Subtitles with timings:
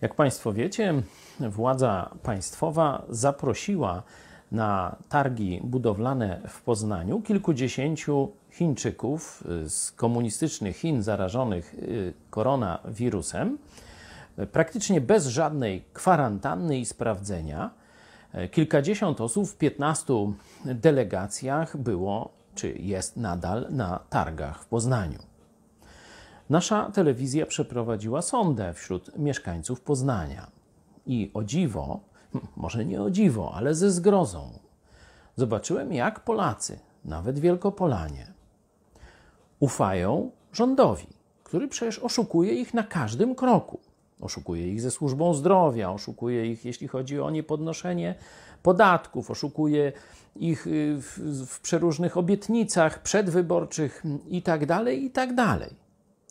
[0.00, 0.94] Jak Państwo wiecie,
[1.40, 4.02] władza państwowa zaprosiła
[4.52, 13.58] na targi budowlane w Poznaniu kilkudziesięciu Chińczyków z komunistycznych Chin zarażonych y, koronawirusem,
[14.52, 17.70] praktycznie bez żadnej kwarantanny i sprawdzenia.
[18.50, 20.14] Kilkadziesiąt osób w 15
[20.64, 25.35] delegacjach było czy jest nadal na targach w Poznaniu.
[26.50, 30.50] Nasza telewizja przeprowadziła sondę wśród mieszkańców Poznania.
[31.06, 32.00] I o dziwo,
[32.56, 34.58] może nie o dziwo, ale ze zgrozą,
[35.36, 38.32] zobaczyłem, jak Polacy, nawet Wielkopolanie,
[39.60, 41.06] ufają rządowi,
[41.44, 43.80] który przecież oszukuje ich na każdym kroku.
[44.20, 48.14] Oszukuje ich ze służbą zdrowia, oszukuje ich, jeśli chodzi o niepodnoszenie
[48.62, 49.92] podatków, oszukuje
[50.36, 54.66] ich y, w, w przeróżnych obietnicach przedwyborczych i tak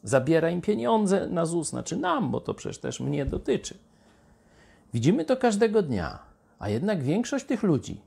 [0.05, 3.77] Zabiera im pieniądze na ZUS, znaczy nam, bo to przecież też mnie dotyczy.
[4.93, 6.19] Widzimy to każdego dnia,
[6.59, 8.01] a jednak większość tych ludzi,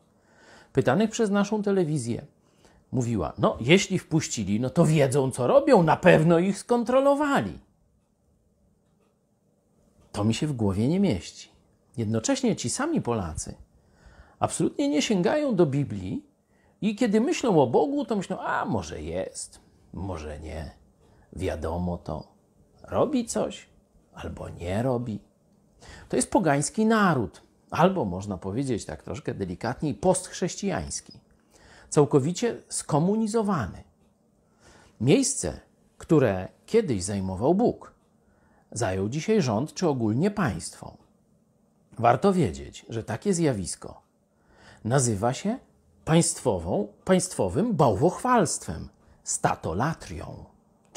[0.72, 2.27] pytanych przez naszą telewizję,
[2.92, 7.59] mówiła: No, jeśli wpuścili, no to wiedzą, co robią, na pewno ich skontrolowali.
[10.12, 11.48] To mi się w głowie nie mieści.
[11.97, 13.55] Jednocześnie ci sami Polacy
[14.39, 16.25] absolutnie nie sięgają do Biblii
[16.81, 19.61] i kiedy myślą o Bogu, to myślą: A może jest,
[19.92, 20.70] może nie,
[21.33, 22.29] wiadomo to,
[22.83, 23.67] robi coś
[24.15, 25.21] albo nie robi.
[26.09, 31.12] To jest pogański naród, albo można powiedzieć tak troszkę delikatniej, postchrześcijański,
[31.89, 33.84] całkowicie skomunizowany.
[35.01, 35.61] Miejsce,
[35.99, 37.95] które kiedyś zajmował Bóg,
[38.73, 40.97] zajął dzisiaj rząd czy ogólnie państwo.
[41.99, 44.03] Warto wiedzieć, że takie zjawisko
[44.84, 45.59] nazywa się
[46.05, 48.89] państwową, państwowym bałwochwalstwem,
[49.25, 50.45] statolatrią.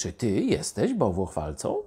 [0.01, 1.83] Czy ty jesteś bałwochwalcą?